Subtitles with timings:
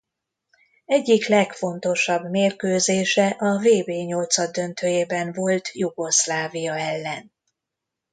[0.85, 7.31] Egyik legfontosabb mérkőzése a vb nyolcaddöntőjében volt Jugoszlávia ellen.